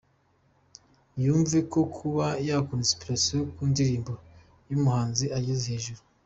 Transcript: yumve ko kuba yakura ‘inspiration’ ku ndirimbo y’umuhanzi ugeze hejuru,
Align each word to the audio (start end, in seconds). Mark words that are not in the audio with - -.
yumve 1.23 1.57
ko 1.71 1.79
kuba 1.95 2.25
yakura 2.47 2.81
‘inspiration’ 2.85 3.41
ku 3.55 3.61
ndirimbo 3.71 4.13
y’umuhanzi 4.69 5.25
ugeze 5.37 5.65
hejuru, 5.73 6.01